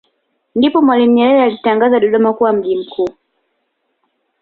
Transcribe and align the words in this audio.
Ndipo 0.55 0.81
Mwalimu 0.81 1.13
Nyerere 1.13 1.43
aliitangaza 1.43 1.99
Dodoma 1.99 2.33
kuwa 2.33 2.53
mji 2.53 2.77
mkuu 2.77 3.09